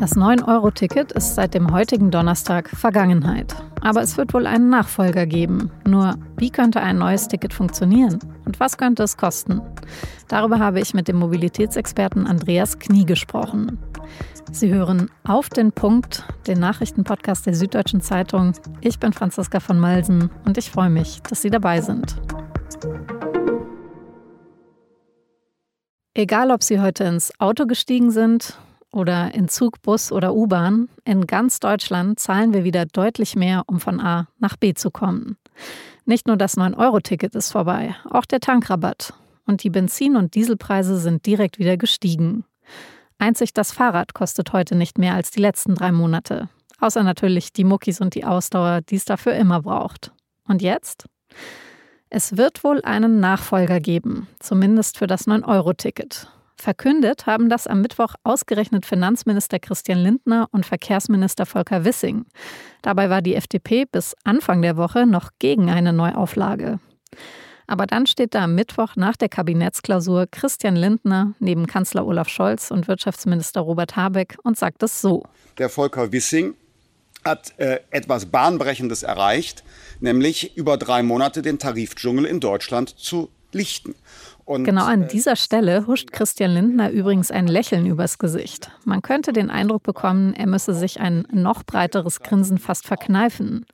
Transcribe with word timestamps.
Das 0.00 0.16
9-Euro-Ticket 0.16 1.12
ist 1.12 1.34
seit 1.34 1.52
dem 1.52 1.72
heutigen 1.72 2.10
Donnerstag 2.10 2.70
Vergangenheit. 2.70 3.54
Aber 3.82 4.00
es 4.00 4.16
wird 4.16 4.32
wohl 4.32 4.46
einen 4.46 4.70
Nachfolger 4.70 5.26
geben. 5.26 5.70
Nur, 5.86 6.14
wie 6.38 6.48
könnte 6.48 6.80
ein 6.80 6.96
neues 6.96 7.28
Ticket 7.28 7.52
funktionieren? 7.52 8.18
Und 8.46 8.58
was 8.60 8.78
könnte 8.78 9.02
es 9.02 9.18
kosten? 9.18 9.60
Darüber 10.26 10.58
habe 10.58 10.80
ich 10.80 10.94
mit 10.94 11.06
dem 11.06 11.16
Mobilitätsexperten 11.16 12.26
Andreas 12.26 12.78
Knie 12.78 13.04
gesprochen. 13.04 13.78
Sie 14.50 14.72
hören 14.72 15.10
Auf 15.24 15.50
den 15.50 15.70
Punkt, 15.70 16.24
den 16.46 16.60
Nachrichtenpodcast 16.60 17.44
der 17.44 17.54
Süddeutschen 17.54 18.00
Zeitung. 18.00 18.54
Ich 18.80 19.00
bin 19.00 19.12
Franziska 19.12 19.60
von 19.60 19.78
Malsen 19.78 20.30
und 20.46 20.56
ich 20.56 20.70
freue 20.70 20.88
mich, 20.88 21.20
dass 21.28 21.42
Sie 21.42 21.50
dabei 21.50 21.82
sind. 21.82 22.16
Egal, 26.14 26.50
ob 26.50 26.62
Sie 26.62 26.80
heute 26.80 27.04
ins 27.04 27.38
Auto 27.38 27.66
gestiegen 27.66 28.10
sind 28.10 28.58
oder 28.92 29.34
in 29.34 29.48
Zug, 29.48 29.82
Bus 29.82 30.12
oder 30.12 30.34
U-Bahn, 30.34 30.88
in 31.04 31.26
ganz 31.26 31.60
Deutschland 31.60 32.18
zahlen 32.18 32.52
wir 32.52 32.64
wieder 32.64 32.86
deutlich 32.86 33.36
mehr, 33.36 33.62
um 33.66 33.80
von 33.80 34.00
A 34.00 34.28
nach 34.38 34.56
B 34.56 34.74
zu 34.74 34.90
kommen. 34.90 35.36
Nicht 36.04 36.26
nur 36.26 36.36
das 36.36 36.56
9-Euro-Ticket 36.56 37.34
ist 37.34 37.52
vorbei, 37.52 37.94
auch 38.10 38.24
der 38.24 38.40
Tankrabatt. 38.40 39.14
Und 39.46 39.62
die 39.62 39.70
Benzin- 39.70 40.16
und 40.16 40.34
Dieselpreise 40.34 40.98
sind 40.98 41.26
direkt 41.26 41.58
wieder 41.58 41.76
gestiegen. 41.76 42.44
Einzig 43.18 43.52
das 43.52 43.72
Fahrrad 43.72 44.14
kostet 44.14 44.52
heute 44.52 44.74
nicht 44.74 44.98
mehr 44.98 45.14
als 45.14 45.30
die 45.30 45.40
letzten 45.40 45.74
drei 45.74 45.92
Monate. 45.92 46.48
Außer 46.80 47.02
natürlich 47.02 47.52
die 47.52 47.64
Muckis 47.64 48.00
und 48.00 48.14
die 48.14 48.24
Ausdauer, 48.24 48.80
die 48.80 48.96
es 48.96 49.04
dafür 49.04 49.34
immer 49.34 49.62
braucht. 49.62 50.12
Und 50.48 50.62
jetzt? 50.62 51.06
Es 52.08 52.36
wird 52.36 52.64
wohl 52.64 52.82
einen 52.82 53.20
Nachfolger 53.20 53.78
geben, 53.78 54.26
zumindest 54.40 54.98
für 54.98 55.06
das 55.06 55.28
9-Euro-Ticket. 55.28 56.28
Verkündet 56.60 57.26
haben 57.26 57.48
das 57.48 57.66
am 57.66 57.80
Mittwoch 57.80 58.14
ausgerechnet 58.22 58.84
Finanzminister 58.84 59.58
Christian 59.58 59.98
Lindner 59.98 60.48
und 60.52 60.66
Verkehrsminister 60.66 61.46
Volker 61.46 61.84
Wissing. 61.86 62.26
Dabei 62.82 63.08
war 63.08 63.22
die 63.22 63.34
FDP 63.34 63.86
bis 63.90 64.14
Anfang 64.24 64.60
der 64.60 64.76
Woche 64.76 65.06
noch 65.06 65.30
gegen 65.38 65.70
eine 65.70 65.94
Neuauflage. 65.94 66.78
Aber 67.66 67.86
dann 67.86 68.06
steht 68.06 68.34
da 68.34 68.44
am 68.44 68.56
Mittwoch 68.56 68.96
nach 68.96 69.16
der 69.16 69.28
Kabinettsklausur 69.28 70.26
Christian 70.30 70.76
Lindner 70.76 71.32
neben 71.38 71.66
Kanzler 71.66 72.06
Olaf 72.06 72.28
Scholz 72.28 72.70
und 72.70 72.88
Wirtschaftsminister 72.88 73.60
Robert 73.60 73.96
Habeck 73.96 74.36
und 74.42 74.58
sagt 74.58 74.82
es 74.82 75.00
so. 75.00 75.22
Der 75.56 75.70
Volker 75.70 76.12
Wissing 76.12 76.54
hat 77.24 77.58
äh, 77.58 77.80
etwas 77.90 78.26
Bahnbrechendes 78.26 79.02
erreicht, 79.02 79.64
nämlich 80.00 80.56
über 80.56 80.76
drei 80.76 81.02
Monate 81.02 81.40
den 81.42 81.58
Tarifdschungel 81.58 82.26
in 82.26 82.40
Deutschland 82.40 82.90
zu 82.98 83.30
lichten. 83.52 83.94
Und 84.50 84.64
genau 84.64 84.84
an 84.84 85.02
äh, 85.02 85.06
dieser 85.06 85.36
Stelle 85.36 85.86
huscht 85.86 86.10
Christian 86.10 86.50
Lindner 86.50 86.90
übrigens 86.90 87.30
ein 87.30 87.46
Lächeln 87.46 87.86
übers 87.86 88.18
Gesicht. 88.18 88.72
Man 88.84 89.00
könnte 89.00 89.32
den 89.32 89.48
Eindruck 89.48 89.84
bekommen, 89.84 90.34
er 90.34 90.48
müsse 90.48 90.74
sich 90.74 90.98
ein 90.98 91.24
noch 91.30 91.62
breiteres 91.62 92.18
Grinsen 92.18 92.58
fast 92.58 92.84
verkneifen. 92.84 93.64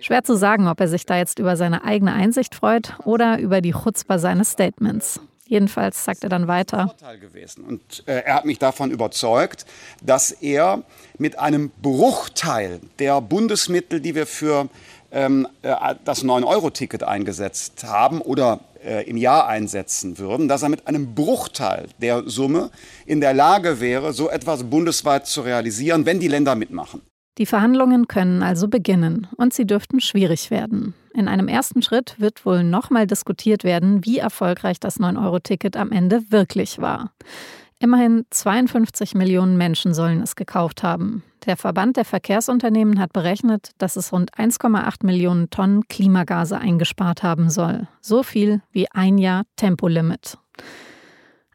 Schwer 0.00 0.22
zu 0.22 0.36
sagen, 0.36 0.68
ob 0.68 0.78
er 0.78 0.86
sich 0.86 1.06
da 1.06 1.16
jetzt 1.16 1.40
über 1.40 1.56
seine 1.56 1.82
eigene 1.82 2.12
Einsicht 2.12 2.54
freut 2.54 2.94
oder 3.04 3.40
über 3.40 3.60
die 3.60 3.72
Chutzpah 3.72 4.20
seines 4.20 4.52
Statements. 4.52 5.18
Jedenfalls 5.48 6.04
sagt 6.04 6.22
er 6.22 6.28
dann 6.28 6.46
weiter. 6.46 6.94
Und 7.66 8.04
äh, 8.06 8.20
er 8.20 8.36
hat 8.36 8.44
mich 8.44 8.60
davon 8.60 8.92
überzeugt, 8.92 9.66
dass 10.02 10.30
er 10.30 10.84
mit 11.18 11.40
einem 11.40 11.72
Bruchteil 11.82 12.78
der 13.00 13.20
Bundesmittel, 13.20 14.00
die 14.00 14.14
wir 14.14 14.26
für 14.26 14.68
ähm, 15.10 15.48
äh, 15.62 15.74
das 16.04 16.24
9-Euro-Ticket 16.24 17.02
eingesetzt 17.02 17.82
haben 17.82 18.20
oder 18.20 18.60
äh, 18.84 19.08
im 19.08 19.16
Jahr 19.16 19.48
einsetzen 19.48 20.18
würden, 20.18 20.48
dass 20.48 20.62
er 20.62 20.68
mit 20.68 20.86
einem 20.86 21.14
Bruchteil 21.14 21.86
der 22.00 22.28
Summe 22.28 22.70
in 23.06 23.20
der 23.20 23.34
Lage 23.34 23.80
wäre, 23.80 24.12
so 24.12 24.28
etwas 24.28 24.64
bundesweit 24.64 25.26
zu 25.26 25.42
realisieren, 25.42 26.06
wenn 26.06 26.20
die 26.20 26.28
Länder 26.28 26.54
mitmachen. 26.54 27.02
Die 27.38 27.46
Verhandlungen 27.46 28.08
können 28.08 28.42
also 28.42 28.68
beginnen 28.68 29.26
und 29.36 29.54
sie 29.54 29.66
dürften 29.66 30.00
schwierig 30.00 30.50
werden. 30.50 30.94
In 31.14 31.28
einem 31.28 31.48
ersten 31.48 31.82
Schritt 31.82 32.16
wird 32.18 32.44
wohl 32.44 32.62
nochmal 32.62 33.06
diskutiert 33.06 33.64
werden, 33.64 34.04
wie 34.04 34.18
erfolgreich 34.18 34.80
das 34.80 34.98
9-Euro-Ticket 34.98 35.76
am 35.76 35.92
Ende 35.92 36.30
wirklich 36.30 36.78
war. 36.78 37.12
Immerhin 37.82 38.26
52 38.30 39.16
Millionen 39.16 39.56
Menschen 39.56 39.92
sollen 39.92 40.22
es 40.22 40.36
gekauft 40.36 40.84
haben. 40.84 41.24
Der 41.46 41.56
Verband 41.56 41.96
der 41.96 42.04
Verkehrsunternehmen 42.04 43.00
hat 43.00 43.12
berechnet, 43.12 43.72
dass 43.78 43.96
es 43.96 44.12
rund 44.12 44.32
1,8 44.34 45.04
Millionen 45.04 45.50
Tonnen 45.50 45.88
Klimagase 45.88 46.56
eingespart 46.56 47.24
haben 47.24 47.50
soll. 47.50 47.88
So 48.00 48.22
viel 48.22 48.62
wie 48.70 48.86
ein 48.92 49.18
Jahr 49.18 49.42
Tempolimit. 49.56 50.38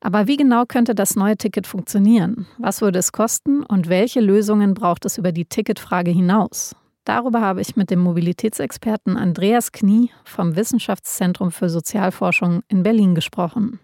Aber 0.01 0.27
wie 0.27 0.35
genau 0.35 0.65
könnte 0.65 0.95
das 0.95 1.15
neue 1.15 1.37
Ticket 1.37 1.65
funktionieren? 1.65 2.45
Was 2.57 2.81
würde 2.81 2.99
es 2.99 3.13
kosten 3.13 3.63
und 3.63 3.87
welche 3.87 4.19
Lösungen 4.19 4.73
braucht 4.73 5.05
es 5.05 5.17
über 5.17 5.31
die 5.31 5.45
Ticketfrage 5.45 6.11
hinaus? 6.11 6.75
Darüber 7.05 7.39
habe 7.39 7.61
ich 7.61 7.77
mit 7.77 7.89
dem 7.89 7.99
Mobilitätsexperten 7.99 9.15
Andreas 9.15 9.71
Knie 9.71 10.11
vom 10.25 10.57
Wissenschaftszentrum 10.57 11.53
für 11.53 11.69
Sozialforschung 11.69 12.63
in 12.67 12.83
Berlin 12.83 13.15
gesprochen. 13.15 13.79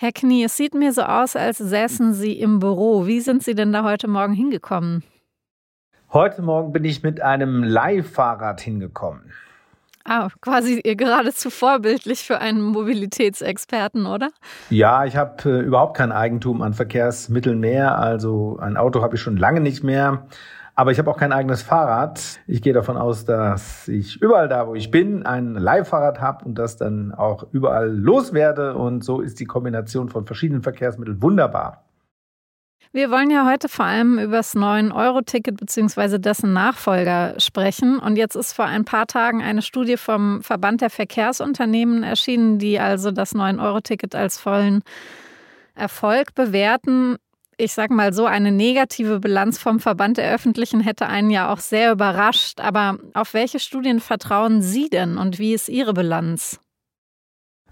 Herr 0.00 0.12
Knie, 0.12 0.44
es 0.44 0.56
sieht 0.56 0.74
mir 0.74 0.92
so 0.92 1.02
aus, 1.02 1.34
als 1.34 1.58
säßen 1.58 2.14
Sie 2.14 2.38
im 2.38 2.60
Büro. 2.60 3.08
Wie 3.08 3.18
sind 3.18 3.42
Sie 3.42 3.56
denn 3.56 3.72
da 3.72 3.82
heute 3.82 4.06
Morgen 4.06 4.32
hingekommen? 4.32 5.02
Heute 6.12 6.40
Morgen 6.40 6.72
bin 6.72 6.84
ich 6.84 7.02
mit 7.02 7.20
einem 7.20 7.64
Leihfahrrad 7.64 8.60
hingekommen. 8.60 9.32
Ah, 10.04 10.28
quasi 10.40 10.80
geradezu 10.82 11.50
vorbildlich 11.50 12.20
für 12.20 12.38
einen 12.38 12.62
Mobilitätsexperten, 12.62 14.06
oder? 14.06 14.30
Ja, 14.70 15.04
ich 15.04 15.16
habe 15.16 15.50
äh, 15.50 15.62
überhaupt 15.62 15.96
kein 15.96 16.12
Eigentum 16.12 16.62
an 16.62 16.74
Verkehrsmitteln 16.74 17.58
mehr. 17.58 17.98
Also 17.98 18.56
ein 18.60 18.76
Auto 18.76 19.02
habe 19.02 19.16
ich 19.16 19.20
schon 19.20 19.36
lange 19.36 19.58
nicht 19.58 19.82
mehr. 19.82 20.28
Aber 20.78 20.92
ich 20.92 21.00
habe 21.00 21.10
auch 21.10 21.16
kein 21.16 21.32
eigenes 21.32 21.60
Fahrrad. 21.62 22.38
Ich 22.46 22.62
gehe 22.62 22.72
davon 22.72 22.96
aus, 22.96 23.24
dass 23.24 23.88
ich 23.88 24.22
überall 24.22 24.46
da, 24.48 24.68
wo 24.68 24.76
ich 24.76 24.92
bin, 24.92 25.26
ein 25.26 25.54
Leihfahrrad 25.54 26.20
habe 26.20 26.44
und 26.44 26.54
das 26.54 26.76
dann 26.76 27.12
auch 27.12 27.48
überall 27.50 27.90
loswerde. 27.90 28.76
Und 28.76 29.02
so 29.02 29.20
ist 29.20 29.40
die 29.40 29.44
Kombination 29.44 30.08
von 30.08 30.24
verschiedenen 30.24 30.62
Verkehrsmitteln 30.62 31.20
wunderbar. 31.20 31.84
Wir 32.92 33.10
wollen 33.10 33.28
ja 33.28 33.44
heute 33.44 33.68
vor 33.68 33.86
allem 33.86 34.20
über 34.20 34.36
das 34.36 34.54
9-Euro-Ticket 34.54 35.56
bzw. 35.56 36.18
dessen 36.18 36.52
Nachfolger 36.52 37.34
sprechen. 37.38 37.98
Und 37.98 38.14
jetzt 38.14 38.36
ist 38.36 38.52
vor 38.52 38.66
ein 38.66 38.84
paar 38.84 39.08
Tagen 39.08 39.42
eine 39.42 39.62
Studie 39.62 39.96
vom 39.96 40.44
Verband 40.44 40.80
der 40.80 40.90
Verkehrsunternehmen 40.90 42.04
erschienen, 42.04 42.60
die 42.60 42.78
also 42.78 43.10
das 43.10 43.34
9-Euro-Ticket 43.34 44.14
als 44.14 44.38
vollen 44.38 44.84
Erfolg 45.74 46.36
bewerten 46.36 47.16
ich 47.58 47.72
sag 47.72 47.90
mal 47.90 48.12
so, 48.12 48.24
eine 48.24 48.52
negative 48.52 49.18
Bilanz 49.18 49.58
vom 49.58 49.80
Verband 49.80 50.16
der 50.16 50.32
Öffentlichen 50.32 50.80
hätte 50.80 51.06
einen 51.06 51.30
ja 51.30 51.52
auch 51.52 51.58
sehr 51.58 51.92
überrascht. 51.92 52.60
Aber 52.60 52.98
auf 53.14 53.34
welche 53.34 53.58
Studien 53.58 54.00
vertrauen 54.00 54.62
Sie 54.62 54.88
denn 54.88 55.18
und 55.18 55.38
wie 55.38 55.52
ist 55.52 55.68
Ihre 55.68 55.92
Bilanz? 55.92 56.60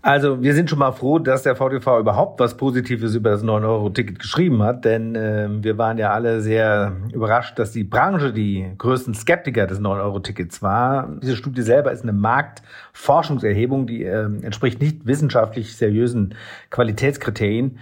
Also 0.02 0.40
wir 0.40 0.54
sind 0.54 0.70
schon 0.70 0.78
mal 0.78 0.92
froh, 0.92 1.18
dass 1.18 1.42
der 1.42 1.56
VTV 1.56 1.98
überhaupt 1.98 2.38
was 2.38 2.56
Positives 2.56 3.16
über 3.16 3.30
das 3.30 3.42
9-Euro-Ticket 3.42 4.20
geschrieben 4.20 4.62
hat, 4.62 4.84
denn 4.84 5.16
äh, 5.16 5.48
wir 5.50 5.78
waren 5.78 5.98
ja 5.98 6.12
alle 6.12 6.42
sehr 6.42 6.92
überrascht, 7.12 7.58
dass 7.58 7.72
die 7.72 7.82
Branche 7.82 8.32
die 8.32 8.70
größten 8.78 9.14
Skeptiker 9.14 9.66
des 9.66 9.80
9-Euro-Tickets 9.80 10.62
war. 10.62 11.08
Diese 11.20 11.34
Studie 11.34 11.62
selber 11.62 11.90
ist 11.90 12.04
eine 12.04 12.12
Marktforschungserhebung, 12.12 13.88
die 13.88 14.04
äh, 14.04 14.26
entspricht 14.42 14.80
nicht 14.80 15.06
wissenschaftlich 15.06 15.76
seriösen 15.76 16.36
Qualitätskriterien. 16.70 17.80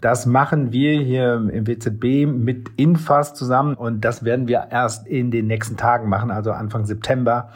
Das 0.00 0.26
machen 0.26 0.72
wir 0.72 1.00
hier 1.00 1.34
im 1.52 1.66
WZB 1.66 2.26
mit 2.26 2.70
Infas 2.76 3.34
zusammen 3.34 3.74
und 3.74 4.04
das 4.04 4.24
werden 4.24 4.48
wir 4.48 4.68
erst 4.70 5.06
in 5.06 5.30
den 5.30 5.46
nächsten 5.46 5.76
Tagen 5.76 6.08
machen, 6.08 6.30
also 6.30 6.52
Anfang 6.52 6.86
September 6.86 7.50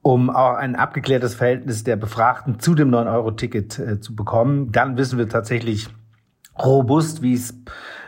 um 0.00 0.30
auch 0.30 0.54
ein 0.54 0.76
abgeklärtes 0.76 1.34
Verhältnis 1.34 1.84
der 1.84 1.96
Befragten 1.96 2.60
zu 2.60 2.74
dem 2.74 2.90
9-Euro-Ticket 2.90 3.78
äh, 3.78 4.00
zu 4.00 4.14
bekommen. 4.14 4.72
Dann 4.72 4.96
wissen 4.96 5.18
wir 5.18 5.28
tatsächlich 5.28 5.88
robust, 6.58 7.20
wie 7.22 7.34
es 7.34 7.54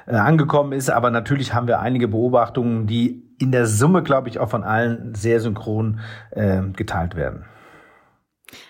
äh, 0.06 0.14
angekommen 0.14 0.72
ist. 0.72 0.90
Aber 0.90 1.10
natürlich 1.10 1.52
haben 1.52 1.66
wir 1.66 1.80
einige 1.80 2.08
Beobachtungen, 2.08 2.86
die 2.86 3.22
in 3.38 3.52
der 3.52 3.66
Summe, 3.66 4.02
glaube 4.02 4.28
ich, 4.28 4.38
auch 4.38 4.50
von 4.50 4.64
allen 4.64 5.14
sehr 5.14 5.40
synchron 5.40 6.00
äh, 6.30 6.62
geteilt 6.72 7.16
werden. 7.16 7.44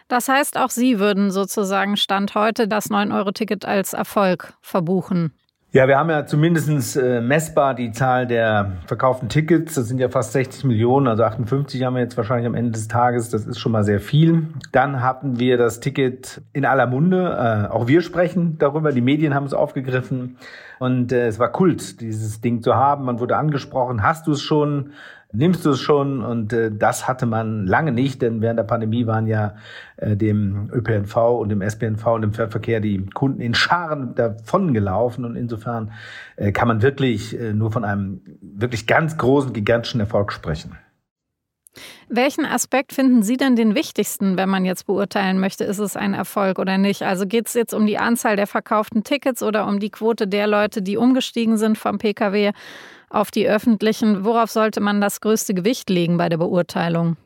Das 0.09 0.29
heißt, 0.29 0.57
auch 0.59 0.71
Sie 0.71 0.99
würden 0.99 1.31
sozusagen 1.31 1.97
Stand 1.97 2.35
heute 2.35 2.69
das 2.69 2.91
9-Euro-Ticket 2.91 3.65
als 3.65 3.93
Erfolg 3.93 4.55
verbuchen. 4.61 5.33
Ja, 5.73 5.87
wir 5.87 5.99
haben 5.99 6.11
ja 6.11 6.27
zumindest 6.27 6.97
äh, 6.97 7.21
messbar 7.21 7.77
die 7.77 7.93
Zahl 7.93 8.27
der 8.27 8.73
verkauften 8.87 9.29
Tickets. 9.29 9.75
Das 9.75 9.87
sind 9.87 10.01
ja 10.01 10.09
fast 10.09 10.33
60 10.33 10.65
Millionen, 10.65 11.07
also 11.07 11.23
58 11.23 11.85
haben 11.85 11.95
wir 11.95 12.03
jetzt 12.03 12.17
wahrscheinlich 12.17 12.49
am 12.49 12.57
Ende 12.57 12.73
des 12.73 12.89
Tages. 12.89 13.31
Das 13.31 13.47
ist 13.47 13.61
schon 13.61 13.71
mal 13.71 13.85
sehr 13.85 14.01
viel. 14.01 14.49
Dann 14.73 15.01
hatten 15.01 15.39
wir 15.39 15.59
das 15.59 15.79
Ticket 15.79 16.43
in 16.53 16.65
aller 16.65 16.89
Munde. 16.89 17.69
Äh, 17.71 17.73
auch 17.73 17.87
wir 17.87 18.03
sprechen 18.03 18.59
darüber. 18.59 18.91
Die 18.91 19.01
Medien 19.01 19.33
haben 19.33 19.47
es 19.47 19.55
aufgegriffen. 19.55 20.39
Und 20.81 21.13
äh, 21.13 21.29
es 21.29 21.39
war 21.39 21.53
Kult, 21.53 22.01
dieses 22.01 22.41
Ding 22.41 22.63
zu 22.63 22.75
haben. 22.75 23.05
Man 23.05 23.21
wurde 23.21 23.37
angesprochen, 23.37 24.03
hast 24.03 24.27
du 24.27 24.33
es 24.33 24.43
schon? 24.43 24.91
Nimmst 25.33 25.65
du 25.65 25.71
es 25.71 25.81
schon 25.81 26.23
und 26.23 26.53
äh, 26.53 26.71
das 26.73 27.07
hatte 27.07 27.27
man 27.27 27.67
lange 27.67 27.93
nicht, 27.93 28.23
denn 28.23 28.41
während 28.41 28.59
der 28.59 28.65
Pandemie 28.65 29.07
waren 29.07 29.27
ja 29.27 29.55
äh, 29.97 30.17
dem 30.17 30.71
ÖPNV 30.73 31.17
und 31.17 31.49
dem 31.49 31.63
SPNV 31.63 32.07
und 32.07 32.23
dem 32.23 32.33
Fernverkehr 32.33 32.81
die 32.81 33.05
Kunden 33.07 33.41
in 33.41 33.55
Scharen 33.55 34.15
davon 34.15 34.75
gelaufen 34.75 35.25
und 35.25 35.37
insofern 35.37 35.93
äh, 36.37 36.53
kann 36.53 36.69
man 36.69 36.83
wirklich 36.83 37.39
äh, 37.39 37.53
nur 37.53 37.71
von 37.71 37.85
einem 37.85 38.21
wirklich 38.41 38.87
ganz 38.87 39.17
großen, 39.17 39.53
gigantischen 39.53 40.01
Erfolg 40.01 40.33
sprechen. 40.33 40.77
Welchen 42.09 42.45
Aspekt 42.45 42.93
finden 42.93 43.23
Sie 43.23 43.37
denn 43.37 43.55
den 43.55 43.75
wichtigsten, 43.75 44.37
wenn 44.37 44.49
man 44.49 44.65
jetzt 44.65 44.87
beurteilen 44.87 45.39
möchte, 45.39 45.65
ist 45.65 45.79
es 45.79 45.97
ein 45.97 46.15
Erfolg 46.15 46.59
oder 46.59 46.79
nicht? 46.79 47.03
Also 47.03 47.27
geht 47.27 47.47
es 47.47 47.55
jetzt 47.55 47.73
um 47.73 47.87
die 47.87 47.99
Anzahl 47.99 48.37
der 48.37 48.47
verkauften 48.47 49.05
Tickets 49.05 49.43
oder 49.43 49.67
um 49.67 49.79
die 49.79 49.91
Quote 49.91 50.27
der 50.27 50.47
Leute, 50.47 50.83
die 50.83 50.97
umgestiegen 50.97 51.57
sind 51.57 51.79
vom 51.79 51.99
Pkw 51.99 52.53
auf 53.09 53.31
die 53.31 53.49
öffentlichen? 53.49 54.25
Worauf 54.25 54.51
sollte 54.51 54.81
man 54.81 55.01
das 55.01 55.21
größte 55.21 55.55
Gewicht 55.55 55.91
legen 55.91 56.17
bei 56.17 56.29
der 56.29 56.39
Beurteilung? 56.39 57.17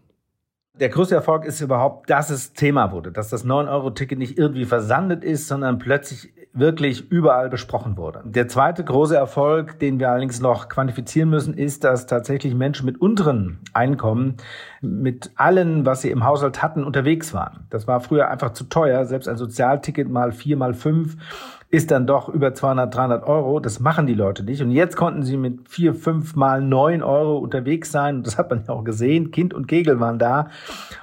Der 0.75 0.89
größte 0.89 1.15
Erfolg 1.15 1.45
ist 1.45 1.61
überhaupt, 1.61 2.11
dass 2.11 2.31
es 2.31 2.53
Thema 2.53 2.91
wurde, 2.91 3.13
dass 3.13 3.29
das 3.29 3.47
9-Euro-Ticket 3.47 4.19
nicht 4.19 4.37
irgendwie 4.37 4.65
versandet 4.65 5.23
ist, 5.23 5.47
sondern 5.47 5.79
plötzlich 5.79 6.33
wirklich 6.55 7.11
überall 7.11 7.51
besprochen 7.51 7.97
wurde. 7.97 8.23
Der 8.25 8.47
zweite 8.47 8.85
große 8.85 9.17
Erfolg, 9.17 9.81
den 9.81 9.99
wir 9.99 10.11
allerdings 10.11 10.41
noch 10.41 10.69
quantifizieren 10.69 11.29
müssen, 11.29 11.55
ist, 11.55 11.83
dass 11.83 12.07
tatsächlich 12.07 12.55
Menschen 12.55 12.87
mit 12.87 13.01
unteren 13.01 13.59
Einkommen 13.73 14.37
mit 14.81 15.33
allen, 15.35 15.85
was 15.85 16.03
sie 16.03 16.11
im 16.11 16.25
Haushalt 16.25 16.63
hatten, 16.63 16.85
unterwegs 16.85 17.35
waren. 17.35 17.67
Das 17.71 17.89
war 17.89 18.01
früher 18.01 18.29
einfach 18.29 18.53
zu 18.53 18.65
teuer. 18.65 19.05
Selbst 19.05 19.29
ein 19.29 19.37
Sozialticket 19.37 20.09
mal 20.09 20.31
vier, 20.31 20.57
mal 20.57 20.75
fünf 20.75 21.17
ist 21.75 21.91
dann 21.91 22.07
doch 22.07 22.29
über 22.29 22.55
200, 22.55 22.95
300 22.95 23.27
Euro. 23.27 23.59
Das 23.59 23.81
machen 23.81 24.07
die 24.07 24.15
Leute 24.15 24.45
nicht. 24.45 24.63
Und 24.63 24.71
jetzt 24.71 24.97
konnten 24.97 25.25
sie 25.25 25.37
mit 25.37 25.69
vier, 25.69 25.93
fünf 25.93 26.37
mal 26.37 26.61
neun 26.63 27.03
Euro 27.03 27.39
unterwegs 27.39 27.91
sein. 27.91 28.23
Das 28.23 28.39
hat 28.39 28.49
man 28.49 28.63
ja 28.67 28.73
auch 28.73 28.85
gesehen. 28.85 29.33
Kind 29.33 29.53
und 29.53 29.67
Kegel 29.67 29.99
waren 29.99 30.21
da. 30.21 30.51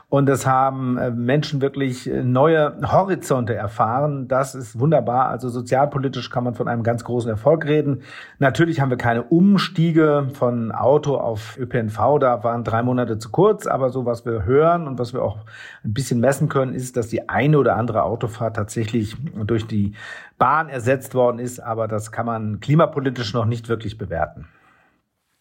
Und 0.07 0.25
das 0.25 0.45
haben 0.45 0.97
äh, 0.97 1.09
Menschen 1.09 1.61
wirklich 1.61 2.09
äh, 2.09 2.21
neue 2.21 2.75
Horizonte 2.83 3.55
erfahren. 3.55 4.27
Das 4.27 4.55
ist 4.55 4.77
wunderbar. 4.77 5.29
Also 5.29 5.47
sozialpolitisch 5.47 6.29
kann 6.29 6.43
man 6.43 6.53
von 6.53 6.67
einem 6.67 6.83
ganz 6.83 7.05
großen 7.05 7.29
Erfolg 7.29 7.65
reden. 7.65 8.01
Natürlich 8.37 8.81
haben 8.81 8.89
wir 8.89 8.97
keine 8.97 9.23
Umstiege 9.23 10.27
von 10.33 10.73
Auto 10.73 11.15
auf 11.15 11.57
ÖPNV. 11.57 12.19
Da 12.19 12.43
waren 12.43 12.65
drei 12.65 12.83
Monate 12.83 13.19
zu 13.19 13.29
kurz. 13.29 13.67
Aber 13.67 13.89
so 13.89 14.05
was 14.05 14.25
wir 14.25 14.43
hören 14.43 14.85
und 14.85 14.99
was 14.99 15.13
wir 15.13 15.21
auch 15.21 15.37
ein 15.85 15.93
bisschen 15.93 16.19
messen 16.19 16.49
können, 16.49 16.73
ist, 16.73 16.97
dass 16.97 17.07
die 17.07 17.29
eine 17.29 17.57
oder 17.57 17.77
andere 17.77 18.03
Autofahrt 18.03 18.57
tatsächlich 18.57 19.15
durch 19.45 19.65
die 19.65 19.93
Bahn 20.41 20.69
ersetzt 20.69 21.13
worden 21.13 21.37
ist. 21.37 21.59
Aber 21.59 21.87
das 21.87 22.11
kann 22.11 22.25
man 22.25 22.59
klimapolitisch 22.59 23.35
noch 23.35 23.45
nicht 23.45 23.69
wirklich 23.69 23.99
bewerten. 23.99 24.47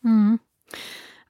Mhm. 0.02 0.40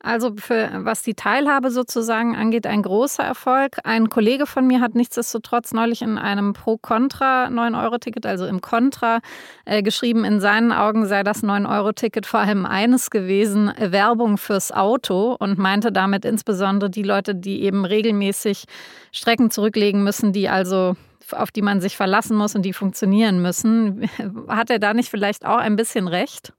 Also 0.03 0.33
für 0.37 0.71
was 0.85 1.03
die 1.03 1.15
Teilhabe 1.15 1.71
sozusagen 1.71 2.35
angeht, 2.35 2.67
ein 2.67 2.83
großer 2.83 3.23
Erfolg. 3.23 3.77
Ein 3.85 4.09
Kollege 4.09 4.47
von 4.47 4.67
mir 4.67 4.81
hat 4.81 4.95
nichtsdestotrotz 4.95 5.75
neulich 5.75 6.01
in 6.01 6.17
einem 6.17 6.55
Pro-Contra 6.55 7.49
9-Euro-Ticket, 7.49 8.25
also 8.25 8.47
im 8.47 8.63
Contra, 8.63 9.21
äh, 9.67 9.83
geschrieben, 9.83 10.25
in 10.25 10.41
seinen 10.41 10.73
Augen 10.73 11.07
sei 11.07 11.23
das 11.23 11.43
9-Euro-Ticket 11.43 12.25
vor 12.25 12.41
allem 12.41 12.65
eines 12.65 13.11
gewesen, 13.11 13.71
Werbung 13.79 14.39
fürs 14.39 14.73
Auto 14.73 15.37
und 15.39 15.59
meinte 15.59 15.93
damit 15.93 16.25
insbesondere 16.25 16.89
die 16.89 17.03
Leute, 17.03 17.35
die 17.35 17.63
eben 17.63 17.85
regelmäßig 17.85 18.65
Strecken 19.13 19.51
zurücklegen 19.51 20.03
müssen, 20.03 20.33
die 20.33 20.49
also 20.49 20.97
auf 21.33 21.51
die 21.51 21.63
man 21.63 21.81
sich 21.81 21.97
verlassen 21.97 22.37
muss 22.37 22.55
und 22.55 22.63
die 22.63 22.73
funktionieren 22.73 23.43
müssen. 23.43 24.09
Hat 24.49 24.71
er 24.71 24.79
da 24.79 24.95
nicht 24.95 25.11
vielleicht 25.11 25.45
auch 25.45 25.59
ein 25.59 25.77
bisschen 25.77 26.09
recht? 26.09 26.55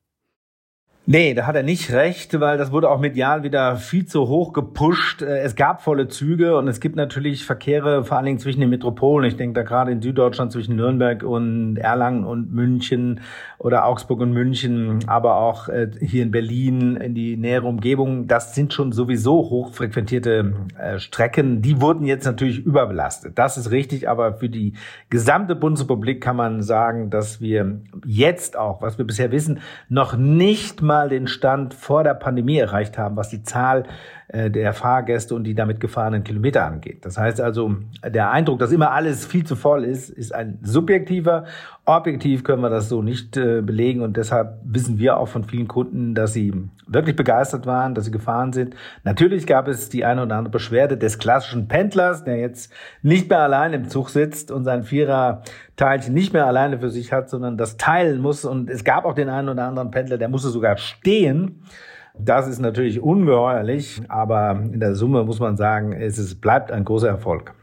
Nee, 1.11 1.33
da 1.33 1.45
hat 1.45 1.57
er 1.57 1.63
nicht 1.63 1.91
recht, 1.91 2.39
weil 2.39 2.57
das 2.57 2.71
wurde 2.71 2.89
auch 2.89 2.97
medial 2.97 3.43
wieder 3.43 3.75
viel 3.75 4.05
zu 4.05 4.29
hoch 4.29 4.53
gepusht. 4.53 5.21
Äh, 5.21 5.39
es 5.39 5.57
gab 5.57 5.81
volle 5.81 6.07
Züge 6.07 6.55
und 6.55 6.69
es 6.69 6.79
gibt 6.79 6.95
natürlich 6.95 7.45
Verkehre, 7.45 8.05
vor 8.05 8.15
allen 8.15 8.27
Dingen 8.27 8.39
zwischen 8.39 8.61
den 8.61 8.69
Metropolen. 8.69 9.27
Ich 9.27 9.35
denke 9.35 9.55
da 9.55 9.63
gerade 9.63 9.91
in 9.91 10.01
Süddeutschland 10.01 10.53
zwischen 10.53 10.77
Nürnberg 10.77 11.23
und 11.23 11.75
Erlangen 11.75 12.23
und 12.23 12.53
München 12.53 13.19
oder 13.57 13.87
Augsburg 13.87 14.21
und 14.21 14.31
München, 14.31 14.99
aber 15.07 15.35
auch 15.35 15.67
äh, 15.67 15.91
hier 15.99 16.23
in 16.23 16.31
Berlin 16.31 16.95
in 16.95 17.13
die 17.13 17.35
nähere 17.35 17.67
Umgebung. 17.67 18.27
Das 18.27 18.55
sind 18.55 18.73
schon 18.73 18.93
sowieso 18.93 19.33
hochfrequentierte 19.33 20.53
äh, 20.79 20.97
Strecken. 20.97 21.61
Die 21.61 21.81
wurden 21.81 22.05
jetzt 22.05 22.23
natürlich 22.23 22.65
überbelastet. 22.65 23.37
Das 23.37 23.57
ist 23.57 23.69
richtig, 23.69 24.07
aber 24.07 24.35
für 24.35 24.47
die 24.47 24.75
gesamte 25.09 25.55
Bundesrepublik 25.55 26.21
kann 26.21 26.37
man 26.37 26.63
sagen, 26.63 27.09
dass 27.09 27.41
wir 27.41 27.81
jetzt 28.05 28.57
auch, 28.57 28.81
was 28.81 28.97
wir 28.97 29.03
bisher 29.03 29.33
wissen, 29.33 29.59
noch 29.89 30.15
nicht 30.15 30.81
mal 30.81 31.00
den 31.09 31.27
Stand 31.27 31.73
vor 31.73 32.03
der 32.03 32.13
Pandemie 32.13 32.57
erreicht 32.57 32.97
haben, 32.97 33.15
was 33.15 33.29
die 33.29 33.43
Zahl 33.43 33.83
äh, 34.27 34.49
der 34.49 34.73
Fahrgäste 34.73 35.35
und 35.35 35.43
die 35.43 35.55
damit 35.55 35.79
gefahrenen 35.79 36.23
Kilometer 36.23 36.65
angeht. 36.65 37.05
Das 37.05 37.17
heißt 37.17 37.41
also, 37.41 37.75
der 38.07 38.31
Eindruck, 38.31 38.59
dass 38.59 38.71
immer 38.71 38.91
alles 38.91 39.25
viel 39.25 39.45
zu 39.45 39.55
voll 39.55 39.83
ist, 39.83 40.09
ist 40.09 40.33
ein 40.33 40.59
subjektiver. 40.61 41.45
Objektiv 41.97 42.43
können 42.43 42.61
wir 42.61 42.69
das 42.69 42.89
so 42.89 43.01
nicht 43.01 43.37
äh, 43.37 43.61
belegen 43.61 44.01
und 44.01 44.17
deshalb 44.17 44.59
wissen 44.63 44.97
wir 44.97 45.17
auch 45.17 45.27
von 45.27 45.43
vielen 45.43 45.67
Kunden, 45.67 46.15
dass 46.15 46.33
sie 46.33 46.53
wirklich 46.87 47.15
begeistert 47.15 47.65
waren, 47.65 47.95
dass 47.95 48.05
sie 48.05 48.11
gefahren 48.11 48.53
sind. 48.53 48.75
Natürlich 49.03 49.45
gab 49.45 49.67
es 49.67 49.89
die 49.89 50.05
eine 50.05 50.23
oder 50.23 50.37
andere 50.37 50.51
Beschwerde 50.51 50.97
des 50.97 51.19
klassischen 51.19 51.67
Pendlers, 51.67 52.23
der 52.23 52.37
jetzt 52.37 52.71
nicht 53.01 53.29
mehr 53.29 53.39
allein 53.39 53.73
im 53.73 53.89
Zug 53.89 54.09
sitzt 54.09 54.51
und 54.51 54.63
sein 54.63 54.83
Vierer-Teilchen 54.83 56.13
nicht 56.13 56.33
mehr 56.33 56.47
alleine 56.47 56.79
für 56.79 56.89
sich 56.89 57.11
hat, 57.11 57.29
sondern 57.29 57.57
das 57.57 57.77
teilen 57.77 58.21
muss. 58.21 58.45
Und 58.45 58.69
es 58.69 58.83
gab 58.83 59.05
auch 59.05 59.13
den 59.13 59.29
einen 59.29 59.49
oder 59.49 59.67
anderen 59.67 59.91
Pendler, 59.91 60.17
der 60.17 60.29
musste 60.29 60.49
sogar 60.49 60.77
stehen 60.77 61.63
das 62.17 62.47
ist 62.47 62.59
natürlich 62.59 63.01
ungeheuerlich, 63.01 64.01
aber 64.09 64.51
in 64.51 64.79
der 64.79 64.95
Summe 64.95 65.23
muss 65.23 65.39
man 65.39 65.57
sagen, 65.57 65.93
es 65.93 66.17
ist, 66.17 66.41
bleibt 66.41 66.71
ein 66.71 66.83
großer 66.83 67.07
Erfolg. 67.07 67.53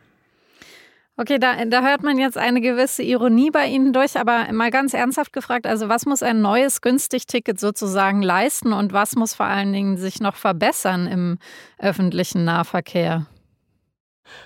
Okay, 1.20 1.41
da, 1.41 1.65
da 1.65 1.82
hört 1.82 2.05
man 2.05 2.17
jetzt 2.17 2.38
eine 2.38 2.61
gewisse 2.61 3.03
Ironie 3.03 3.50
bei 3.50 3.67
Ihnen 3.67 3.93
durch, 3.93 4.17
aber 4.17 4.53
mal 4.53 4.70
ganz 4.70 4.94
ernsthaft 4.94 5.32
gefragt, 5.32 5.67
also 5.67 5.88
was 5.88 6.06
muss 6.06 6.23
ein 6.23 6.41
neues 6.41 6.81
Günstig-Ticket 6.81 7.59
sozusagen 7.59 8.23
leisten 8.23 8.73
und 8.73 8.93
was 8.93 9.17
muss 9.17 9.35
vor 9.35 9.47
allen 9.47 9.73
Dingen 9.73 9.97
sich 9.97 10.20
noch 10.20 10.37
verbessern 10.37 11.09
im 11.09 11.38
öffentlichen 11.81 12.44
Nahverkehr? 12.44 13.26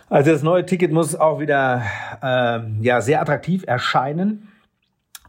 Also 0.08 0.30
das 0.30 0.42
neue 0.42 0.64
Ticket 0.64 0.92
muss 0.92 1.14
auch 1.14 1.40
wieder 1.40 1.82
äh, 2.22 2.60
ja, 2.80 3.02
sehr 3.02 3.20
attraktiv 3.20 3.64
erscheinen. 3.66 4.48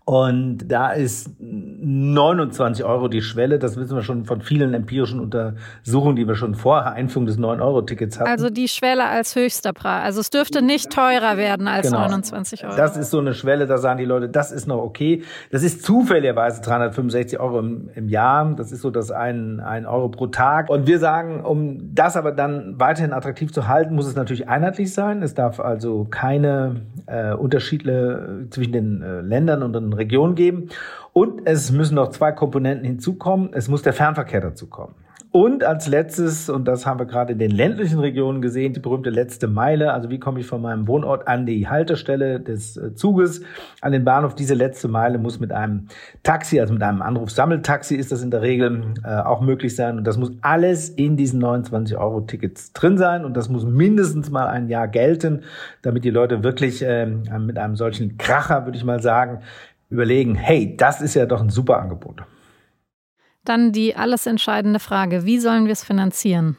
Und 0.05 0.69
da 0.69 0.91
ist 0.91 1.29
29 1.39 2.83
Euro 2.83 3.07
die 3.07 3.21
Schwelle. 3.21 3.57
Das 3.57 3.77
wissen 3.77 3.95
wir 3.95 4.03
schon 4.03 4.25
von 4.25 4.41
vielen 4.41 4.73
empirischen 4.73 5.21
Untersuchungen, 5.21 6.17
die 6.17 6.27
wir 6.27 6.35
schon 6.35 6.55
vor 6.55 6.85
Einführung 6.85 7.25
des 7.25 7.39
9-Euro-Tickets 7.39 8.19
hatten. 8.19 8.29
Also 8.29 8.49
die 8.49 8.67
Schwelle 8.67 9.05
als 9.05 9.33
höchster 9.35 9.71
Preis. 9.71 10.03
Also 10.03 10.19
es 10.19 10.29
dürfte 10.29 10.61
nicht 10.61 10.91
teurer 10.91 11.37
werden 11.37 11.69
als 11.69 11.87
genau. 11.87 12.01
29 12.01 12.65
Euro. 12.65 12.75
Das 12.75 12.97
ist 12.97 13.11
so 13.11 13.19
eine 13.19 13.33
Schwelle, 13.33 13.65
da 13.65 13.77
sagen 13.77 13.97
die 13.97 14.05
Leute, 14.05 14.27
das 14.27 14.51
ist 14.51 14.67
noch 14.67 14.79
okay. 14.79 15.23
Das 15.51 15.63
ist 15.63 15.85
zufälligerweise 15.85 16.61
365 16.61 17.39
Euro 17.39 17.59
im, 17.59 17.89
im 17.95 18.09
Jahr. 18.09 18.53
Das 18.57 18.73
ist 18.73 18.81
so 18.81 18.91
das 18.91 19.09
ein, 19.09 19.61
ein 19.61 19.85
Euro 19.85 20.09
pro 20.09 20.27
Tag. 20.27 20.69
Und 20.69 20.85
wir 20.85 20.99
sagen, 20.99 21.45
um 21.45 21.95
das 21.95 22.17
aber 22.17 22.33
dann 22.33 22.77
weiterhin 22.77 23.13
attraktiv 23.13 23.53
zu 23.53 23.69
halten, 23.69 23.95
muss 23.95 24.07
es 24.07 24.15
natürlich 24.17 24.49
einheitlich 24.49 24.93
sein. 24.93 25.23
Es 25.23 25.33
darf 25.33 25.61
also 25.61 26.07
keine 26.09 26.81
äh, 27.05 27.33
Unterschiede 27.33 28.47
zwischen 28.49 28.73
den 28.73 29.01
äh, 29.01 29.21
Ländern 29.21 29.63
und 29.63 29.71
den 29.71 29.92
Region 29.93 30.35
geben. 30.35 30.69
Und 31.13 31.41
es 31.45 31.71
müssen 31.71 31.95
noch 31.95 32.09
zwei 32.09 32.31
Komponenten 32.31 32.85
hinzukommen. 32.85 33.51
Es 33.53 33.67
muss 33.67 33.81
der 33.81 33.93
Fernverkehr 33.93 34.41
dazukommen. 34.41 34.95
Und 35.33 35.63
als 35.63 35.87
letztes, 35.87 36.47
und 36.47 36.67
das 36.67 36.85
haben 36.85 36.99
wir 36.99 37.07
gerade 37.07 37.33
in 37.33 37.39
den 37.39 37.49
ländlichen 37.49 37.97
Regionen 37.97 38.39
gesehen, 38.39 38.73
die 38.73 38.79
berühmte 38.79 39.09
letzte 39.09 39.47
Meile. 39.47 39.91
Also 39.91 40.11
wie 40.11 40.19
komme 40.19 40.39
ich 40.39 40.45
von 40.45 40.61
meinem 40.61 40.87
Wohnort 40.87 41.27
an 41.27 41.47
die 41.47 41.67
Haltestelle 41.67 42.39
des 42.39 42.77
äh, 42.77 42.93
Zuges, 42.93 43.41
an 43.81 43.93
den 43.93 44.05
Bahnhof? 44.05 44.35
Diese 44.35 44.53
letzte 44.53 44.87
Meile 44.87 45.17
muss 45.17 45.39
mit 45.39 45.51
einem 45.51 45.87
Taxi, 46.21 46.59
also 46.59 46.71
mit 46.71 46.83
einem 46.83 47.01
Anruf-Sammeltaxi 47.01 47.95
ist 47.95 48.11
das 48.11 48.21
in 48.21 48.29
der 48.29 48.43
Regel 48.43 48.93
äh, 49.03 49.07
auch 49.07 49.41
möglich 49.41 49.75
sein. 49.75 49.97
Und 49.97 50.03
das 50.05 50.19
muss 50.19 50.33
alles 50.41 50.89
in 50.89 51.17
diesen 51.17 51.39
29 51.39 51.97
Euro 51.97 52.21
Tickets 52.21 52.71
drin 52.71 52.99
sein. 52.99 53.25
Und 53.25 53.35
das 53.35 53.49
muss 53.49 53.65
mindestens 53.65 54.29
mal 54.29 54.45
ein 54.45 54.69
Jahr 54.69 54.87
gelten, 54.87 55.41
damit 55.81 56.03
die 56.03 56.11
Leute 56.11 56.43
wirklich 56.43 56.83
äh, 56.83 57.07
mit 57.07 57.57
einem 57.57 57.75
solchen 57.75 58.19
Kracher, 58.19 58.65
würde 58.65 58.77
ich 58.77 58.85
mal 58.85 59.01
sagen, 59.01 59.39
überlegen, 59.93 60.35
hey, 60.35 60.75
das 60.75 61.01
ist 61.01 61.13
ja 61.13 61.25
doch 61.25 61.41
ein 61.41 61.49
super 61.49 61.79
Angebot. 61.79 62.23
Dann 63.45 63.71
die 63.71 63.95
alles 63.95 64.25
entscheidende 64.25 64.79
Frage, 64.79 65.25
wie 65.25 65.39
sollen 65.39 65.65
wir 65.65 65.73
es 65.73 65.83
finanzieren? 65.83 66.57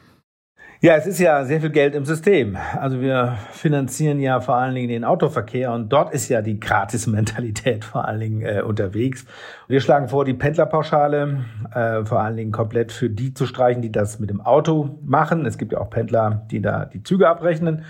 Ja, 0.81 0.95
es 0.97 1.07
ist 1.07 1.19
ja 1.19 1.43
sehr 1.45 1.61
viel 1.61 1.71
Geld 1.71 1.95
im 1.95 2.05
System. 2.05 2.57
Also 2.79 3.01
wir 3.01 3.37
finanzieren 3.51 4.19
ja 4.19 4.39
vor 4.39 4.55
allen 4.57 4.75
Dingen 4.75 4.89
den 4.89 5.03
Autoverkehr 5.03 5.71
und 5.71 5.89
dort 5.89 6.13
ist 6.13 6.29
ja 6.29 6.41
die 6.41 6.59
Gratis-Mentalität 6.59 7.83
vor 7.85 8.05
allen 8.05 8.19
Dingen 8.19 8.41
äh, 8.41 8.61
unterwegs. 8.61 9.25
Wir 9.67 9.79
schlagen 9.79 10.09
vor, 10.09 10.25
die 10.25 10.33
Pendlerpauschale 10.33 11.45
äh, 11.73 12.05
vor 12.05 12.19
allen 12.19 12.35
Dingen 12.37 12.51
komplett 12.51 12.91
für 12.91 13.09
die 13.09 13.33
zu 13.33 13.47
streichen, 13.47 13.81
die 13.81 13.91
das 13.91 14.19
mit 14.19 14.29
dem 14.29 14.41
Auto 14.41 14.99
machen. 15.03 15.45
Es 15.45 15.57
gibt 15.57 15.71
ja 15.71 15.79
auch 15.79 15.89
Pendler, 15.89 16.45
die 16.51 16.61
da 16.61 16.85
die 16.85 17.01
Züge 17.01 17.29
abrechnen. 17.29 17.85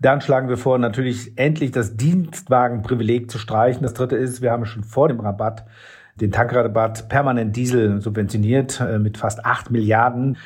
Dann 0.00 0.22
schlagen 0.22 0.48
wir 0.48 0.56
vor, 0.56 0.78
natürlich 0.78 1.36
endlich 1.36 1.72
das 1.72 1.96
Dienstwagenprivileg 1.96 3.30
zu 3.30 3.38
streichen. 3.38 3.82
Das 3.82 3.94
dritte 3.94 4.16
ist, 4.16 4.40
wir 4.40 4.50
haben 4.50 4.64
schon 4.64 4.82
vor 4.82 5.08
dem 5.08 5.20
Rabatt 5.20 5.66
den 6.20 6.32
Tankrabatt 6.32 7.08
permanent 7.08 7.56
Diesel 7.56 8.00
subventioniert 8.00 8.80
äh, 8.80 8.98
mit 8.98 9.16
fast 9.16 9.44
8 9.44 9.70
Milliarden. 9.70 10.36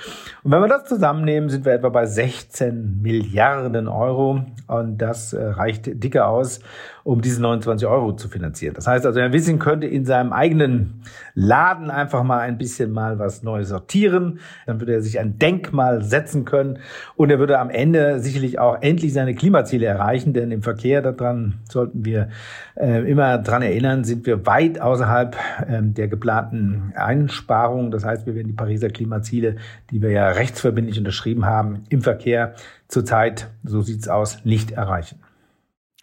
Und 0.43 0.53
wenn 0.53 0.61
wir 0.61 0.69
das 0.69 0.85
zusammennehmen, 0.85 1.49
sind 1.49 1.65
wir 1.65 1.73
etwa 1.73 1.89
bei 1.89 2.07
16 2.07 3.01
Milliarden 3.03 3.89
Euro. 3.89 4.45
Und 4.67 4.99
das 4.99 5.33
äh, 5.33 5.45
reicht 5.45 6.03
dicker 6.03 6.29
aus, 6.29 6.61
um 7.05 7.21
diese 7.21 7.41
29 7.43 7.87
Euro 7.87 8.17
zu 8.17 8.29
finanzieren. 8.29 8.75
Das 8.75 8.87
heißt 8.87 9.05
also, 9.05 9.21
Herr 9.21 9.33
Wissing 9.33 9.59
könnte 9.59 9.87
in 9.87 10.07
seinem 10.07 10.33
eigenen 10.33 11.03
Laden 11.35 11.91
einfach 11.91 12.25
mal 12.25 12.41
ein 12.41 12.57
bisschen 12.57 12.91
mal 12.91 13.19
was 13.19 13.43
Neues 13.43 13.69
sortieren. 13.69 14.41
Dann 14.67 14.81
würde 14.81 14.95
er 14.95 15.03
sich 15.03 15.21
ein 15.21 15.39
Denkmal 15.39 16.03
setzen 16.03 16.47
können 16.47 16.79
und 17.17 17.31
er 17.31 17.39
würde 17.39 17.59
am 17.59 17.69
Ende 17.69 18.21
sicherlich 18.21 18.59
auch 18.59 18.79
endlich 18.81 19.13
seine 19.13 19.35
Klimaziele 19.35 19.85
erreichen, 19.85 20.33
denn 20.33 20.51
im 20.51 20.63
Verkehr 20.63 21.03
daran 21.03 21.61
sollten 21.71 22.07
wir 22.07 22.31
äh, 22.75 23.09
immer 23.09 23.37
dran 23.37 23.61
erinnern, 23.61 24.05
sind 24.05 24.25
wir 24.25 24.47
weit 24.47 24.81
außerhalb 24.81 25.37
äh, 25.69 25.83
der 25.83 26.09
geplanten 26.09 26.95
Einsparungen. 26.97 27.91
Das 27.91 28.07
heißt, 28.07 28.25
wir 28.27 28.35
werden 28.35 28.49
die 28.49 28.55
Pariser 28.55 28.89
Klimaziele, 28.89 29.57
die 29.91 30.01
wir 30.01 30.11
ja 30.11 30.29
rechtsverbindlich 30.31 30.99
unterschrieben 30.99 31.45
haben, 31.45 31.85
im 31.91 32.01
Verkehr 32.01 32.55
zurzeit, 32.89 33.51
so 33.63 33.83
sieht's 33.83 34.09
aus, 34.09 34.43
nicht 34.45 34.73
erreichen. 34.73 35.24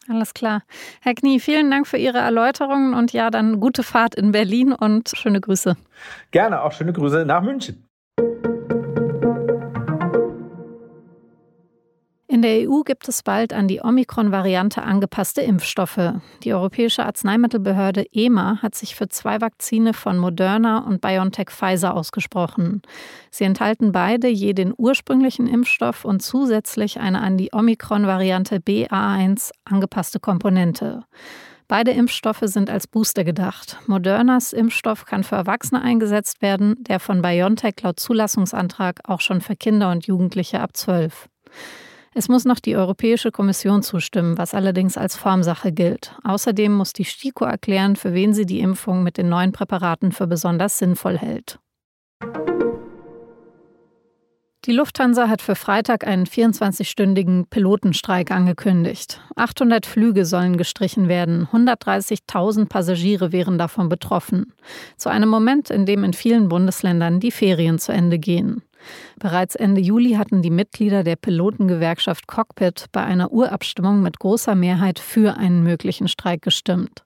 Alles 0.10 0.34
klar. 0.34 0.64
Herr 1.02 1.14
Knie, 1.14 1.40
vielen 1.40 1.70
Dank 1.70 1.88
für 1.88 1.98
Ihre 1.98 2.18
Erläuterungen 2.18 2.94
und 2.94 3.14
ja, 3.14 3.30
dann 3.30 3.60
gute 3.60 3.84
Fahrt 3.84 4.16
in 4.16 4.32
Berlin 4.32 4.74
und 4.74 5.10
schöne 5.16 5.40
Grüße. 5.40 5.78
Gerne, 6.32 6.62
auch 6.62 6.72
schöne 6.72 6.92
Grüße 6.92 7.26
nach 7.26 7.42
München. 7.42 7.88
In 12.42 12.48
der 12.48 12.68
EU 12.72 12.82
gibt 12.82 13.08
es 13.08 13.22
bald 13.22 13.54
an 13.54 13.68
die 13.68 13.82
Omikron-Variante 13.84 14.82
angepasste 14.82 15.42
Impfstoffe. 15.42 16.14
Die 16.42 16.52
Europäische 16.52 17.06
Arzneimittelbehörde 17.06 18.04
EMA 18.12 18.64
hat 18.64 18.74
sich 18.74 18.96
für 18.96 19.08
zwei 19.10 19.40
Vakzine 19.40 19.94
von 19.94 20.18
Moderna 20.18 20.80
und 20.80 21.02
BioNTech 21.02 21.52
Pfizer 21.52 21.94
ausgesprochen. 21.94 22.82
Sie 23.30 23.44
enthalten 23.44 23.92
beide 23.92 24.28
je 24.28 24.54
den 24.54 24.74
ursprünglichen 24.76 25.46
Impfstoff 25.46 26.04
und 26.04 26.24
zusätzlich 26.24 27.00
eine 27.00 27.22
an 27.22 27.38
die 27.38 27.52
Omikron-Variante 27.54 28.56
BA1 28.56 29.52
angepasste 29.66 30.20
Komponente. 30.20 31.04
Beide 31.68 31.92
Impfstoffe 31.92 32.46
sind 32.46 32.72
als 32.72 32.88
Booster 32.88 33.24
gedacht. 33.24 33.78
Modernas 33.86 34.52
Impfstoff 34.52 35.06
kann 35.06 35.24
für 35.24 35.36
Erwachsene 35.36 35.84
eingesetzt 35.84 36.42
werden, 36.42 36.84
der 36.86 37.00
von 37.00 37.22
BioNTech 37.22 37.76
laut 37.84 38.00
Zulassungsantrag 38.00 39.02
auch 39.04 39.22
schon 39.22 39.42
für 39.42 39.56
Kinder 39.56 39.92
und 39.92 40.08
Jugendliche 40.08 40.60
ab 40.60 40.76
12. 40.76 41.30
Es 42.14 42.28
muss 42.28 42.44
noch 42.44 42.60
die 42.60 42.76
Europäische 42.76 43.32
Kommission 43.32 43.84
zustimmen, 43.84 44.38
was 44.38 44.54
allerdings 44.54 44.98
als 44.98 45.16
Formsache 45.16 45.72
gilt. 45.72 46.14
Außerdem 46.26 46.74
muss 46.74 46.92
die 46.92 47.06
STIKO 47.06 47.46
erklären, 47.46 47.96
für 47.96 48.14
wen 48.14 48.34
sie 48.34 48.46
die 48.46 48.60
Impfung 48.60 49.02
mit 49.02 49.18
den 49.18 49.30
neuen 49.30 49.54
Präparaten 49.54 50.12
für 50.12 50.28
besonders 50.28 50.78
sinnvoll 50.78 51.18
hält. 51.18 51.60
Die 54.66 54.74
Lufthansa 54.74 55.28
hat 55.28 55.42
für 55.42 55.56
Freitag 55.56 56.06
einen 56.06 56.28
24-stündigen 56.28 57.46
Pilotenstreik 57.50 58.30
angekündigt. 58.30 59.20
800 59.36 59.88
Flüge 59.88 60.24
sollen 60.24 60.56
gestrichen 60.56 61.08
werden. 61.08 61.48
130.000 61.52 62.68
Passagiere 62.68 63.32
wären 63.32 63.58
davon 63.58 63.90
betroffen. 63.90 64.54
Zu 64.98 65.10
einem 65.10 65.30
Moment, 65.30 65.72
in 65.72 65.88
dem 65.88 66.04
in 66.04 66.14
vielen 66.14 66.48
Bundesländern 66.48 67.20
die 67.20 67.32
Ferien 67.32 67.80
zu 67.80 67.92
Ende 67.92 68.20
gehen. 68.20 68.62
Bereits 69.20 69.56
Ende 69.56 69.82
Juli 69.82 70.14
hatten 70.14 70.42
die 70.42 70.50
Mitglieder 70.50 71.04
der 71.04 71.16
Pilotengewerkschaft 71.16 72.28
Cockpit 72.28 72.86
bei 72.92 73.04
einer 73.04 73.32
Urabstimmung 73.32 74.02
mit 74.02 74.20
großer 74.20 74.56
Mehrheit 74.56 75.00
für 75.00 75.38
einen 75.38 75.64
möglichen 75.64 76.08
Streik 76.08 76.42
gestimmt. 76.42 77.04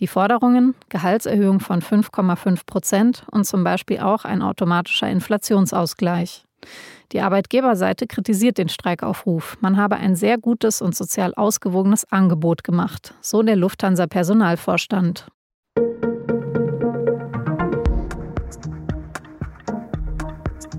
Die 0.00 0.06
Forderungen 0.06 0.74
Gehaltserhöhung 0.88 1.60
von 1.60 1.80
5,5 1.80 2.66
Prozent 2.66 3.26
und 3.30 3.44
zum 3.44 3.64
Beispiel 3.64 4.00
auch 4.00 4.24
ein 4.24 4.42
automatischer 4.42 5.08
Inflationsausgleich. 5.08 6.44
Die 7.12 7.20
Arbeitgeberseite 7.20 8.06
kritisiert 8.06 8.58
den 8.58 8.68
Streikaufruf. 8.68 9.56
Man 9.60 9.76
habe 9.76 9.96
ein 9.96 10.16
sehr 10.16 10.38
gutes 10.38 10.82
und 10.82 10.96
sozial 10.96 11.34
ausgewogenes 11.34 12.10
Angebot 12.10 12.64
gemacht, 12.64 13.14
so 13.20 13.42
der 13.42 13.56
Lufthansa 13.56 14.06
Personalvorstand. 14.06 15.26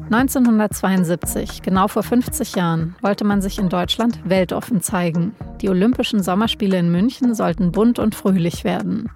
1972, 0.05 1.63
genau 1.63 1.87
vor 1.87 2.03
50 2.03 2.55
Jahren, 2.55 2.95
wollte 3.01 3.23
man 3.23 3.41
sich 3.41 3.57
in 3.57 3.69
Deutschland 3.69 4.19
weltoffen 4.23 4.81
zeigen. 4.81 5.33
Die 5.61 5.69
Olympischen 5.69 6.21
Sommerspiele 6.21 6.77
in 6.77 6.91
München 6.91 7.33
sollten 7.33 7.71
bunt 7.71 7.97
und 7.97 8.13
fröhlich 8.13 8.63
werden. 8.63 9.09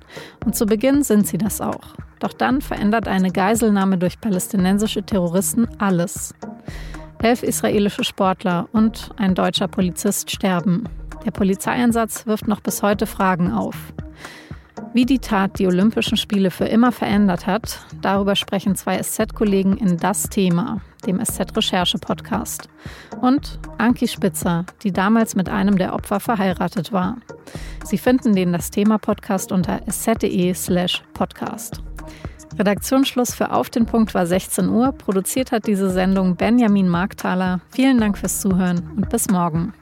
Und 0.43 0.55
zu 0.55 0.65
Beginn 0.65 1.03
sind 1.03 1.27
sie 1.27 1.37
das 1.37 1.61
auch. 1.61 1.95
Doch 2.19 2.33
dann 2.33 2.61
verändert 2.61 3.07
eine 3.07 3.31
Geiselnahme 3.31 3.99
durch 3.99 4.19
palästinensische 4.19 5.03
Terroristen 5.03 5.67
alles. 5.77 6.33
Elf 7.21 7.43
israelische 7.43 8.03
Sportler 8.03 8.67
und 8.71 9.11
ein 9.17 9.35
deutscher 9.35 9.67
Polizist 9.67 10.31
sterben. 10.31 10.85
Der 11.23 11.31
Polizeieinsatz 11.31 12.25
wirft 12.25 12.47
noch 12.47 12.61
bis 12.61 12.81
heute 12.81 13.05
Fragen 13.05 13.51
auf. 13.51 13.75
Wie 14.93 15.05
die 15.05 15.19
Tat 15.19 15.59
die 15.59 15.67
Olympischen 15.67 16.17
Spiele 16.17 16.51
für 16.51 16.65
immer 16.65 16.91
verändert 16.91 17.45
hat, 17.45 17.79
darüber 18.01 18.35
sprechen 18.35 18.75
zwei 18.75 19.01
SZ-Kollegen 19.01 19.77
in 19.77 19.97
Das 19.97 20.23
Thema, 20.23 20.81
dem 21.05 21.23
SZ-Recherche-Podcast. 21.23 22.69
Und 23.21 23.59
Anki 23.77 24.07
Spitzer, 24.07 24.65
die 24.83 24.91
damals 24.91 25.35
mit 25.35 25.47
einem 25.47 25.77
der 25.77 25.93
Opfer 25.93 26.19
verheiratet 26.19 26.91
war. 26.91 27.17
Sie 27.83 27.97
finden 27.97 28.35
den 28.35 28.51
Das 28.51 28.71
Thema-Podcast 28.71 29.51
unter 29.51 29.81
sz.de/slash 29.87 31.03
podcast. 31.13 31.81
Redaktionsschluss 32.57 33.33
für 33.33 33.51
Auf 33.51 33.69
den 33.69 33.85
Punkt 33.85 34.13
war 34.13 34.25
16 34.25 34.69
Uhr. 34.69 34.91
Produziert 34.91 35.51
hat 35.51 35.67
diese 35.67 35.89
Sendung 35.89 36.35
Benjamin 36.35 36.89
Markthaler. 36.89 37.61
Vielen 37.69 37.99
Dank 37.99 38.17
fürs 38.17 38.41
Zuhören 38.41 38.91
und 38.97 39.09
bis 39.09 39.29
morgen. 39.29 39.73